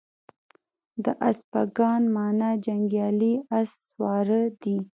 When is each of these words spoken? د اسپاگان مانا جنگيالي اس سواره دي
د 1.03 1.05
اسپاگان 1.29 2.01
مانا 2.15 2.49
جنگيالي 2.65 3.33
اس 3.59 3.71
سواره 3.91 4.41
دي 4.61 4.77